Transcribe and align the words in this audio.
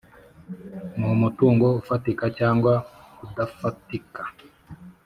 n 0.97 0.99
umutungo 1.15 1.65
ufatika 1.81 2.25
cyangwa 2.37 2.73
udafatika 3.25 4.23